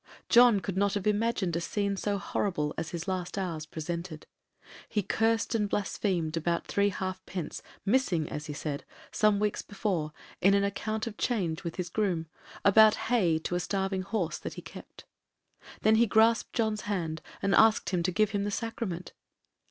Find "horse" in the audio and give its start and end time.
14.01-14.39